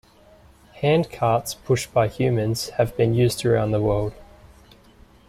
Hand-carts 0.77 1.53
pushed 1.53 1.93
by 1.93 2.07
humans 2.07 2.69
have 2.69 2.97
been 2.97 3.13
used 3.13 3.45
around 3.45 3.69
the 3.69 3.79
world. 3.79 4.13